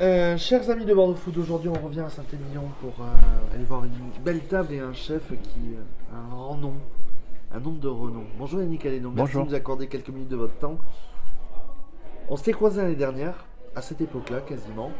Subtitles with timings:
[0.00, 3.84] Euh, chers amis de Bordeaux Food, aujourd'hui on revient à Saint-Émilion pour euh, aller voir
[3.84, 3.92] une
[4.24, 5.76] belle table et un chef qui
[6.12, 6.72] a un renom,
[7.52, 8.24] un nom de renom.
[8.36, 10.78] Bonjour Yannick Alénon, merci de nous accorder quelques minutes de votre temps.
[12.28, 13.46] On s'était croisés l'année dernière,
[13.76, 14.90] à cette époque-là quasiment.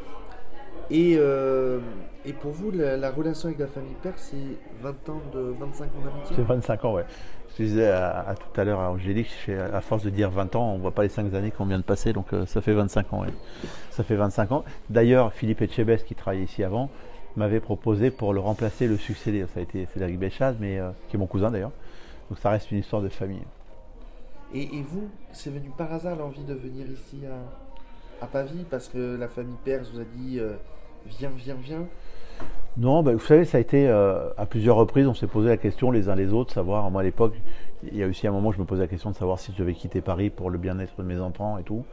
[0.91, 1.81] Et, euh,
[2.25, 4.37] et pour vous, la, la relation avec la famille Père, c'est
[4.83, 6.37] 20 ans de 25 ans d'amitié?
[6.37, 7.05] C'est 25 ans, ouais.
[7.57, 9.31] Je disais à, à tout à l'heure à Angélique,
[9.73, 11.85] à force de dire 20 ans, on voit pas les 5 années qu'on vient de
[11.85, 13.33] passer, donc euh, ça fait 25 ans, ouais.
[13.91, 14.65] Ça fait 25 ans.
[14.91, 16.91] D'ailleurs, Philippe Etchebest, qui travaillait ici avant,
[17.37, 19.45] m'avait proposé pour le remplacer, le succéder.
[19.55, 21.73] Ça a été Cédric Béchaz, mais, euh, qui est mon cousin d'ailleurs.
[22.31, 23.43] Donc ça reste une histoire de famille.
[24.53, 28.89] Et, et vous, c'est venu par hasard l'envie de venir ici à, à Pavie parce
[28.89, 30.55] que la famille Père vous a dit euh,
[31.07, 31.87] viens, viens, viens.
[32.77, 35.57] Non, bah, vous savez, ça a été euh, à plusieurs reprises, on s'est posé la
[35.57, 37.35] question les uns les autres, savoir, moi à l'époque,
[37.85, 39.53] il y a aussi un moment où je me posais la question de savoir si
[39.53, 41.85] je devais quitter Paris pour le bien-être de mes enfants et tout,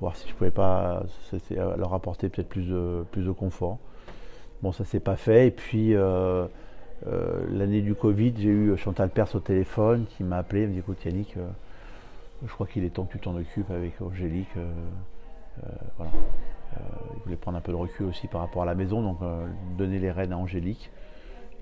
[0.00, 3.78] voir si je pouvais pas euh, leur apporter peut-être plus de, confort.
[4.62, 6.48] Bon, ça s'est pas fait, et puis euh,
[7.52, 10.80] l'année du Covid, j'ai eu Chantal Perse au téléphone qui m'a appelé, elle me dit
[10.80, 11.36] écoute Yannick,
[12.44, 14.48] je crois qu'il est temps que tu t'en occupes avec Angélique.
[15.96, 16.10] voilà.
[16.78, 16.84] Euh,
[17.16, 19.46] il voulait prendre un peu de recul aussi par rapport à la maison, donc euh,
[19.76, 20.90] donner les rênes à Angélique.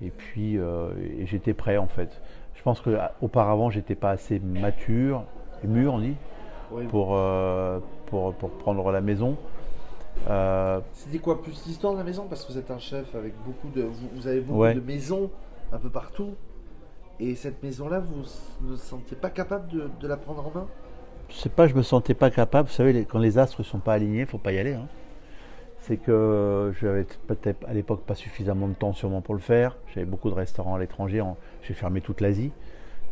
[0.01, 0.91] Et puis euh,
[1.25, 2.21] j'étais prêt en fait.
[2.55, 5.23] Je pense que à- auparavant j'étais pas assez mature,
[5.63, 6.15] mûr on dit,
[6.89, 7.17] pour,
[8.07, 9.37] pour, pour prendre la maison.
[10.29, 12.25] Euh, C'était quoi plus l'histoire de la maison?
[12.29, 14.73] Parce que vous êtes un chef avec beaucoup de vous, vous avez beaucoup Ouais.
[14.73, 15.29] de maisons
[15.71, 16.31] un peu partout
[17.19, 18.15] et cette maison là vous
[18.61, 20.67] ne vous sentiez pas capable de, de la prendre en main?
[21.29, 22.69] Je sais pas, je me sentais pas capable.
[22.69, 24.73] Vous savez, les- quand les astres sont pas alignés, faut pas y aller.
[24.73, 24.87] hein.
[25.87, 29.77] C'est que j'avais peut-être à l'époque pas suffisamment de temps sûrement pour le faire.
[29.93, 31.23] J'avais beaucoup de restaurants à l'étranger.
[31.63, 32.51] J'ai fermé toute l'Asie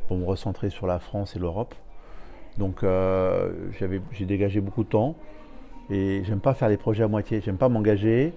[0.10, 1.74] pour me recentrer sur la France et l'Europe.
[2.58, 3.54] Donc euh,
[4.12, 5.16] j'ai dégagé beaucoup de temps.
[5.90, 7.40] Et j'aime pas faire les projets à moitié.
[7.40, 8.34] J'aime pas m'engager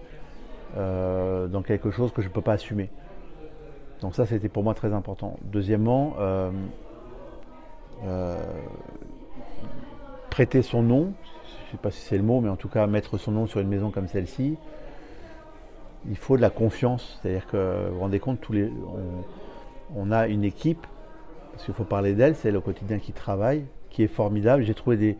[0.76, 2.90] euh, dans quelque chose que je peux pas assumer.
[4.02, 5.36] Donc ça, c'était pour moi très important.
[5.42, 6.52] Deuxièmement, euh,
[10.38, 12.86] prêter son nom, je ne sais pas si c'est le mot, mais en tout cas
[12.86, 14.56] mettre son nom sur une maison comme celle-ci,
[16.08, 17.18] il faut de la confiance.
[17.20, 18.70] C'est-à-dire que vous vous rendez compte, tous les,
[19.96, 20.86] on, a une équipe,
[21.50, 24.62] parce qu'il faut parler d'elle, c'est le quotidien qui travaille, qui est formidable.
[24.62, 25.18] J'ai trouvé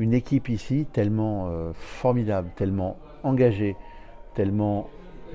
[0.00, 3.76] une équipe ici tellement euh, formidable, tellement engagée,
[4.34, 4.90] tellement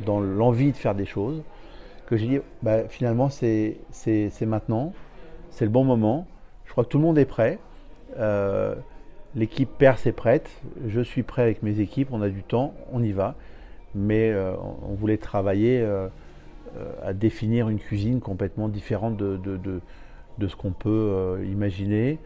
[0.05, 1.41] dans l'envie de faire des choses,
[2.05, 3.77] que j'ai dit, bah, finalement, c'est
[4.41, 4.91] maintenant,
[5.51, 6.27] c'est le bon moment.
[6.65, 7.59] Je crois que tout le monde est prêt.
[8.19, 8.75] Euh,
[9.35, 10.49] L'équipe Perse est prête.
[10.87, 12.09] Je suis prêt avec mes équipes.
[12.11, 12.73] On a du temps.
[12.91, 13.35] On y va.
[13.95, 14.53] Mais euh,
[14.89, 16.07] on voulait travailler euh,
[16.77, 19.81] euh, à définir une cuisine complètement différente de, de, de-
[20.37, 22.19] de ce qu'on peut euh, imaginer.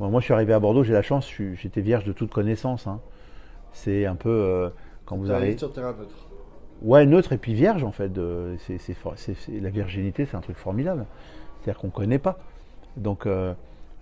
[0.00, 0.84] Bon, moi, je suis arrivé à Bordeaux.
[0.84, 1.30] J'ai la chance.
[1.54, 2.86] J'étais vierge de toute connaissance.
[2.86, 3.00] hein.
[3.72, 4.70] C'est un peu
[5.04, 5.58] quand vous arrivez.
[5.58, 6.26] sur terrain neutre.
[6.82, 8.10] Ouais, neutre et puis vierge en fait.
[8.16, 11.04] la virginité, c'est un truc formidable.
[11.60, 12.38] C'est-à-dire qu'on ne connaît pas.
[12.96, 13.26] Donc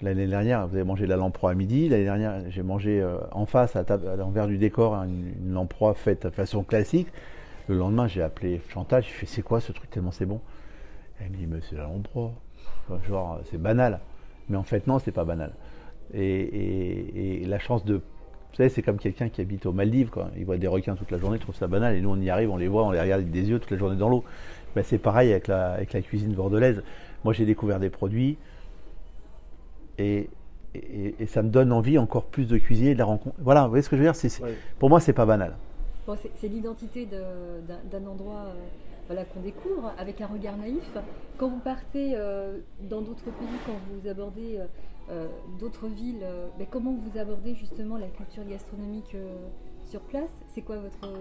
[0.02, 1.88] l'année dernière, vous avez mangé de la lamproie à midi.
[1.88, 5.94] L'année dernière, j'ai mangé euh, en face, à, à l'envers du décor, hein, une, lamproie
[5.94, 7.08] faite de façon classique.
[7.68, 9.02] Le lendemain, j'ai appelé Chantal.
[9.02, 10.40] J'ai fait c'est quoi ce truc tellement c'est bon?
[11.20, 12.32] Elle me dit mais c'est la lamproie.
[13.08, 14.00] Genre c'est banal.
[14.48, 15.52] Mais en fait non, c'est pas banal.
[16.14, 18.02] Et la chance de
[18.56, 20.30] vous savez, c'est comme quelqu'un qui habite aux Maldives, quoi.
[20.34, 22.30] Il voit des requins toute la journée, il trouve ça banal, et nous on y
[22.30, 24.24] arrive, on les voit, on les regarde avec des yeux toute la journée dans l'eau.
[24.74, 26.82] Ben, c'est pareil avec la, avec la cuisine bordelaise.
[27.22, 28.38] Moi j'ai découvert des produits,
[29.98, 30.28] et,
[30.74, 33.36] et, et ça me donne envie encore plus de cuisiner, de la rencontre.
[33.38, 34.54] Voilà, vous voyez ce que je veux dire C'est- c'est- Ouais.
[34.78, 35.56] Pour moi, c'est pas banal.
[36.06, 38.54] Bon, c'est c'est l'identité de- d'un d'un endroit euh,
[39.08, 40.92] voilà, qu'on découvre avec un regard naïf.
[41.38, 42.58] Quand vous partez euh,
[42.88, 44.58] dans d'autres pays, quand vous abordez
[45.10, 45.26] euh,
[45.58, 49.34] d'autres villes, euh, ben, comment vous abordez justement la culture gastronomique euh,
[49.86, 50.30] sur place?
[50.48, 51.12] C'est quoi votre,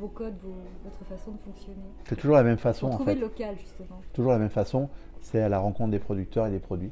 [0.00, 1.76] vos codes, vos- votre façon de fonctionner?
[2.08, 3.14] C'est toujours la même façon, Pour en fait.
[3.14, 4.00] le local justement.
[4.14, 4.88] Toujours la même façon,
[5.20, 6.90] c'est à la rencontre des producteurs et des produits.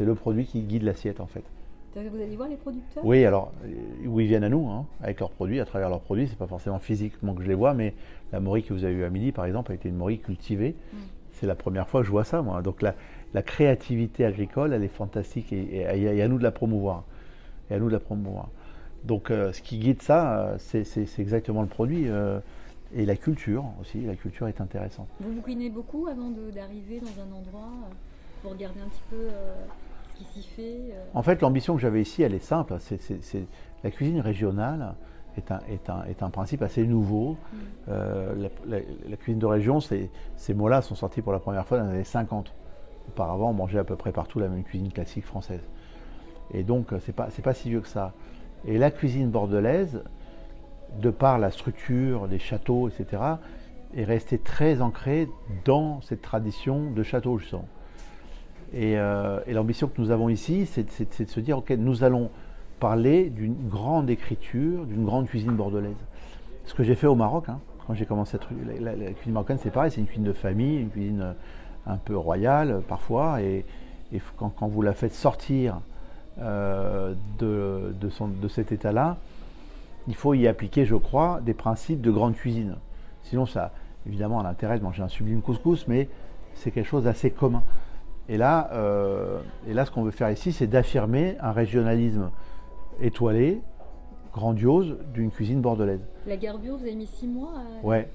[0.00, 1.42] C'est le produit qui guide l'assiette, en fait.
[1.94, 5.20] Vous allez voir les producteurs Oui, alors, euh, où ils viennent à nous, hein, avec
[5.20, 7.92] leurs produits, à travers leurs produits, c'est pas forcément physiquement que je les vois, mais
[8.32, 10.74] la morue que vous avez eue à midi, par exemple, a été une morue cultivée.
[10.94, 10.96] Mm.
[11.32, 12.62] C'est la première fois que je vois ça, moi.
[12.62, 12.94] Donc la,
[13.34, 17.04] la créativité agricole, elle est fantastique et, et- et à nous de la promouvoir.
[17.70, 18.48] Et à nous de la promouvoir.
[19.04, 22.08] Donc euh, ce qui guide ça, euh, c'est exactement le produit.
[22.08, 22.40] euh,
[22.94, 25.08] et la culture aussi, la culture est intéressante.
[25.20, 27.68] Vous bouquinez beaucoup avant d'arriver dans un endroit
[28.42, 29.54] Vous regardez un petit peu euh,
[30.24, 30.62] qui s'y fait
[30.92, 32.76] euh, En fait, l'ambition que j'avais ici, elle est simple.
[32.80, 32.98] C'est,
[33.82, 34.94] la cuisine régionale
[35.36, 37.32] est un, est un- est un principe assez nouveau.
[37.52, 37.56] Mm.
[37.88, 38.34] Euh,
[38.66, 40.10] la, la- la cuisine de région, ces
[40.54, 42.52] mots-là sont sortis pour la première fois dans les années 50.
[43.08, 45.62] Auparavant, on mangeait à peu près partout la même cuisine classique française.
[46.52, 48.12] Et donc, euh, c'est pas, c'est pas si vieux que ça.
[48.66, 50.02] Et la cuisine bordelaise,
[51.00, 53.22] de par la structure des châteaux, etc.,
[53.96, 55.28] est resté très ancré
[55.64, 57.66] dans cette tradition de château, justement.
[58.72, 60.84] Et, euh, et l'ambition que nous avons ici, c'est
[61.24, 62.30] de se dire, ok, nous allons
[62.78, 65.96] parler d'une grande écriture, d'une grande cuisine bordelaise.
[66.66, 68.40] Ce que j'ai fait au Maroc, hein, quand j'ai commencé à
[68.80, 71.32] la, la, cuisine marocaine, c'est pareil, c'est une cuisine de famille, une cuisine euh,
[71.86, 73.64] un peu royale parfois, et,
[74.36, 75.80] quand, vous la faites sortir
[76.40, 79.18] euh, de, de cet état-là,
[80.08, 82.76] il faut y appliquer, je crois, des principes de grande cuisine.
[83.24, 83.72] Sinon, ça,
[84.06, 86.08] évidemment, a l'intérêt de manger un sublime couscous, mais
[86.54, 87.62] c'est quelque chose d'assez commun.
[88.28, 92.30] Et là, euh, et là, ce qu'on veut faire ici, c'est d'affirmer un régionalisme
[93.00, 93.60] étoilé,
[94.32, 96.04] grandiose, d'une cuisine bordelaise.
[96.26, 97.86] La garbure, vous avez mis six mois à...
[97.86, 98.08] Ouais.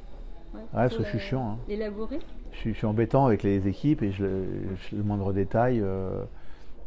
[0.53, 1.51] Ouais, parce que je suis chiant.
[1.51, 1.57] Hein.
[1.67, 2.19] L'élaborer
[2.51, 4.23] je suis, je suis, embêtant avec les équipes et je,
[4.89, 5.81] je, le moindre détail.
[5.81, 6.23] Euh,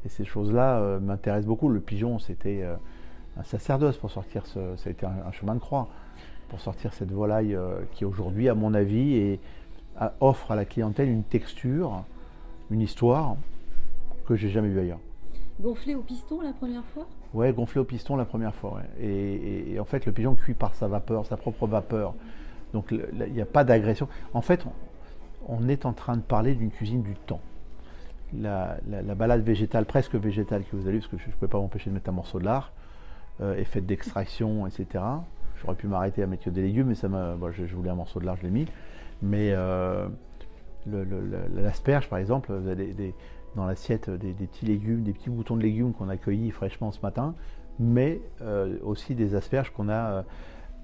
[0.06, 1.68] et ces choses-là euh, m'intéressent beaucoup.
[1.68, 2.74] Le pigeon, c'était euh,
[3.36, 4.76] un sacerdoce pour sortir ce.
[4.76, 5.88] Ça a été un, un chemin de croix
[6.48, 7.58] pour sortir cette volaille
[7.92, 9.40] qui, aujourd'hui, à mon avis, est,
[10.20, 12.04] offre à la clientèle une texture,
[12.70, 13.36] une histoire
[14.26, 15.00] que j'ai jamais vue ailleurs.
[15.60, 17.06] Gonflé au piston la première fois?
[17.34, 18.74] Ouais, gonflé au piston la première fois.
[18.74, 19.04] Ouais.
[19.04, 22.14] Et, et, et, en fait, le pigeon cuit par sa vapeur, sa propre vapeur.
[22.72, 24.08] Donc il n'y a pas d'agression.
[24.34, 27.40] En fait, on, on, est en train de parler d'une cuisine du temps.
[28.36, 31.48] La, la, la, balade végétale, presque végétale que vous avez, parce que je ne pouvais
[31.48, 32.72] pas m'empêcher de mettre un morceau de lard,
[33.40, 35.02] euh, est faite d'extraction, etc.
[35.60, 37.90] J'aurais pu m'arrêter à mettre que des légumes, mais ça m'a, bon, je, je, voulais
[37.90, 38.66] un morceau de lard, je l'ai mis.
[39.22, 40.08] Mais euh,
[40.86, 43.14] l'asperge, par exemple, vous avez des, des
[43.56, 46.92] dans l'assiette des, des, petits légumes, des petits boutons de légumes qu'on a cueillis fraîchement
[46.92, 47.34] ce matin,
[47.78, 50.24] mais euh, aussi des asperges qu'on a,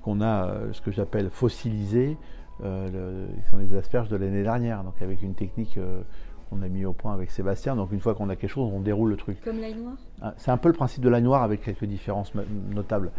[0.03, 2.17] qu'on a euh, ce que j'appelle fossilisées,
[2.63, 6.03] euh, le, sont les asperges de l'année dernière, donc avec une technique euh,
[6.51, 7.75] qu'on a mis au point avec Sébastien.
[7.75, 9.41] Donc une fois qu'on a quelque chose, on déroule le truc.
[9.41, 9.95] Comme l'ail noir?
[10.23, 12.33] Ah, C'est un peu le principe de l'ail noir avec quelques différences
[12.71, 13.11] notables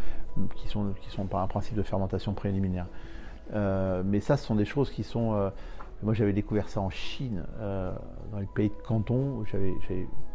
[0.55, 2.87] qui sont, qui sont par un principe de fermentation préliminaire.
[3.53, 5.49] Euh, mais ça, ce sont des choses qui sont euh,
[6.03, 7.91] moi, j'avais découvert ça en Chine, euh,
[8.31, 9.43] dans le pays de Canton.
[9.51, 9.73] J'avais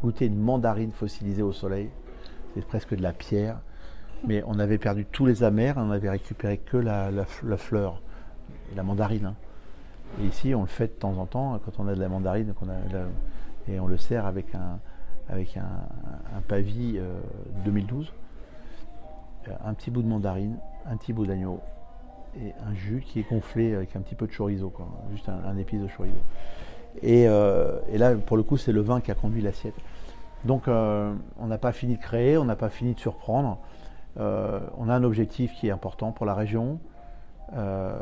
[0.02, 1.90] goûté une mandarine fossilisée au soleil.
[2.54, 3.60] C'est presque de la pierre.
[4.26, 7.10] Mais on avait perdu tous les amers, on n'avait récupéré que la,
[7.56, 8.02] fleur,
[8.74, 9.26] la mandarine.
[9.26, 9.34] Hein.
[10.20, 12.52] Et ici, on le fait de temps en temps, quand on a de la mandarine,
[13.68, 14.80] et on le sert avec un,
[16.48, 17.18] pavis euh,
[17.64, 18.12] 2012.
[19.64, 21.60] Un petit bout de mandarine, un petit bout d'agneau,
[22.36, 25.40] et un jus qui est gonflé avec un petit peu de chorizo, quoi, juste un,
[25.44, 26.16] un épice de chorizo.
[27.02, 29.74] Et, euh, et, là, pour le coup, c'est le vin qui a conduit l'assiette.
[30.44, 33.58] Donc, euh, on n'a pas fini de créer, on n'a pas fini de surprendre.
[34.18, 36.80] Euh, on a un objectif qui est important pour la région.
[37.56, 37.92] Euh,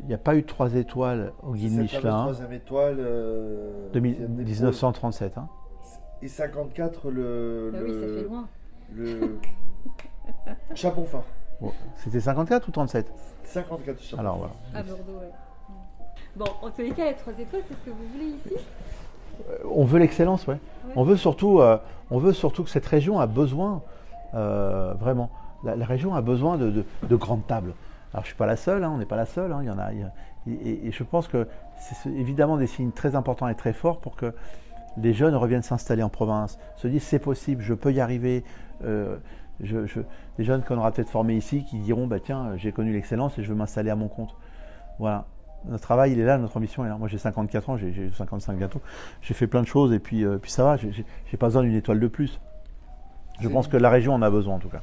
[0.00, 2.22] il n'y a pas eu de 3 étoiles au guide Michelin.
[2.22, 3.06] troisième étoile.
[3.92, 5.36] 2000, 1937.
[5.36, 5.48] Hein.
[6.22, 7.70] Et 54 le.
[7.70, 8.48] Bah le, oui, ça fait loin.
[8.94, 9.38] Le
[10.74, 11.26] Chapon fort.
[11.96, 13.06] C'était 54 ou 37
[13.44, 14.52] 54 Chapon Alors voilà.
[14.74, 15.30] À Bordeaux, ouais.
[16.36, 18.64] Bon, en tous les cas, les 3 étoiles, c'est ce que vous voulez ici?
[19.50, 20.54] Euh, On veut l'excellence, ouais.
[20.54, 20.92] ouais.
[20.96, 21.78] On, veut surtout, euh,
[22.10, 23.82] on veut surtout que cette région a besoin,
[24.34, 25.30] euh, vraiment,
[25.64, 27.74] la, la, région a besoin de, de, de, grandes tables.
[28.12, 29.66] Alors je ne suis pas la seule, hein, on n'est pas la seule, hein, il
[29.66, 30.12] y en a, il y a
[30.46, 31.48] et, et, je pense que
[31.78, 34.34] c'est évidemment des signes très importants et très forts pour que
[34.96, 38.44] les jeunes reviennent s'installer en province, se disent c'est possible, je peux y arriver.
[38.84, 39.16] Euh,
[39.62, 40.00] je, je,
[40.38, 43.42] des jeunes qu'on aura peut-être formés ici qui diront bah, tiens, j'ai connu l'excellence et
[43.42, 44.34] je veux m'installer à mon compte.
[44.98, 45.26] Voilà.
[45.66, 46.98] Notre travail, il est là, notre ambition est là.
[46.98, 48.80] Moi, j'ai 54 ans, j'ai 55 bientôt.
[49.22, 51.74] J'ai fait plein de choses et puis, euh, puis ça va, j'ai pas besoin d'une
[51.74, 52.38] étoile de plus.
[53.40, 54.82] Je pense que la région en a besoin en tout cas.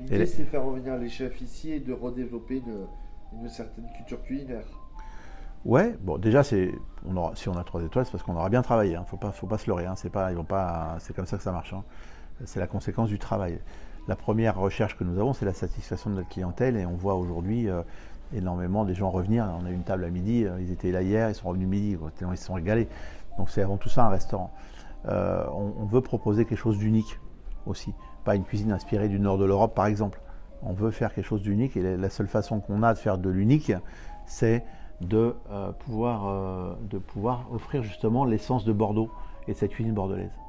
[0.00, 4.22] L'idée, c'est de faire revenir les chefs ici et de redévelopper une, une certaine culture
[4.22, 4.64] culinaire.
[5.64, 6.72] Ouais, bon, déjà, c'est,
[7.06, 8.96] on aura, si on a trois étoiles, c'est parce qu'on aura bien travaillé.
[8.96, 9.04] Hein.
[9.06, 9.84] Faut pas, faut pas se leurrer.
[9.84, 9.94] Hein.
[9.96, 11.74] C'est pas, ils vont pas, c'est comme ça que ça marche.
[11.74, 11.84] Hein.
[12.44, 13.58] C'est la conséquence du travail.
[14.08, 17.14] La première recherche que nous avons, c'est la satisfaction de notre clientèle, et on voit
[17.14, 17.82] aujourd'hui euh,
[18.34, 19.48] énormément des gens revenir.
[19.60, 21.96] On a une table à midi, euh, ils étaient là hier, ils sont revenus midi,
[22.20, 22.88] ils se sont régalés.
[23.38, 24.52] Donc c'est avant tout ça un restaurant.
[25.06, 27.18] Euh, on, veut proposer quelque chose d'unique
[27.66, 27.94] aussi,
[28.24, 30.20] pas une cuisine inspirée du nord de l'Europe par exemple.
[30.62, 33.30] On veut faire quelque chose d'unique, et la seule façon qu'on a de faire de
[33.30, 33.72] l'unique,
[34.26, 34.62] c'est
[35.00, 35.34] de,
[35.78, 39.10] pouvoir, de pouvoir offrir justement l'essence de Bordeaux
[39.48, 40.39] et de cette cuisine bordelaise.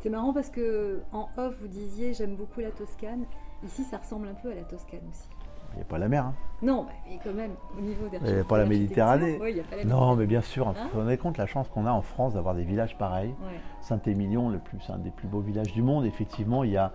[0.00, 3.24] C'est marrant parce que en off vous disiez j'aime beaucoup la Toscane.
[3.64, 5.28] Ici ça ressemble un peu à la Toscane aussi.
[5.72, 6.24] Il n'y a pas la mer.
[6.24, 6.34] Hein.
[6.62, 8.16] Non, mais quand même au niveau des.
[8.18, 9.38] Il n'y a pas la Méditerranée.
[9.40, 10.68] Oui, a pas la non, mais bien sûr.
[10.68, 13.34] Hein vous vous rendez compte la chance qu'on a en France d'avoir des villages pareils.
[13.42, 13.60] Ouais.
[13.82, 16.06] Saint-Émilion, le plus, un des plus beaux villages du monde.
[16.06, 16.92] Effectivement, il y a,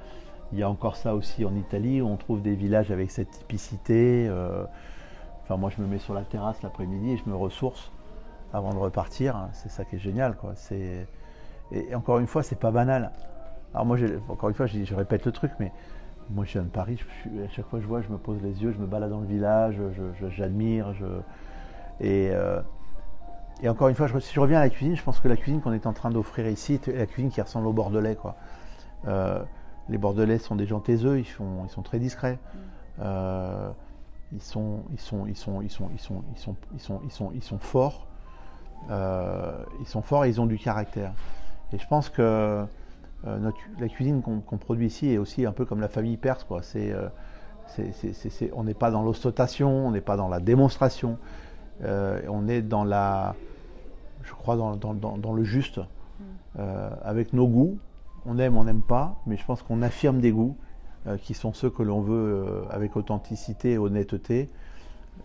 [0.52, 3.32] il y a encore ça aussi en Italie où on trouve des villages avec cette
[3.32, 4.28] typicité.
[4.28, 4.66] Euh,
[5.44, 7.92] Enfin, moi, je me mets sur la terrasse l'après-midi et je me ressource
[8.54, 9.50] avant de repartir.
[9.52, 10.54] C'est ça qui est génial, quoi.
[11.74, 13.12] Et encore une fois, c'est pas banal.
[13.74, 13.98] Alors moi,
[14.30, 15.72] encore une fois, je, je, répète le truc, mais
[16.30, 18.18] moi, je viens de Paris, je suis- à chaque fois que je vois, je me
[18.18, 19.76] pose les yeux, je me balade dans le village,
[20.30, 20.94] j'admire.
[22.00, 22.62] Et, euh,
[23.62, 25.62] et encore une fois, si je reviens à la cuisine, je pense que la cuisine
[25.62, 28.16] qu'on est en train d'offrir ici est la cuisine qui ressemble au Bordelais.
[28.16, 28.36] Quoi.
[29.08, 29.42] Euh,
[29.90, 32.40] les Bordelais sont des gens taiseux, ils, font, ils sont très discrets.
[33.00, 33.70] Euh,
[34.32, 37.12] ils, sont, ils, sont, ils, sont, ils, sont, ils, sont, ils, sont, ils, sont, ils,
[37.12, 38.08] sont, ils sont forts.
[38.90, 41.14] Euh, ils sont forts et ils ont du caractère.
[41.74, 42.66] Et je pense que euh,
[43.40, 46.44] notre- la cuisine qu'on produit ici est aussi un peu comme la famille perse.
[46.44, 46.62] Quoi.
[46.62, 47.08] C'est, euh,
[48.54, 51.18] on n'est pas dans l'ostentation, on n'est pas dans la démonstration.
[51.84, 53.36] Euh, on est dans la,
[54.24, 55.80] je crois, dans, dans- dans- dans le juste,
[56.60, 57.80] euh, avec nos goûts.
[58.26, 60.56] On aime, on n'aime pas, mais je pense qu'on affirme des goûts
[61.08, 64.50] euh, qui sont ceux que l'on veut, avec authenticité et honnêteté,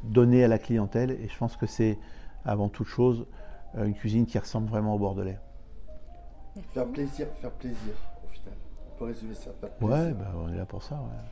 [0.04, 1.10] donner à la clientèle.
[1.10, 1.98] Et je pense que c'est
[2.44, 3.26] avant toute chose
[3.76, 5.38] une cuisine qui ressemble vraiment au Bordelais.
[6.58, 6.74] Merci.
[6.74, 8.54] Faire plaisir, faire plaisir, au final.
[8.92, 9.96] On peut résumer ça, faire plaisir.
[9.96, 10.96] Ouais, bah, on est là pour ça.
[10.96, 11.28] ouais.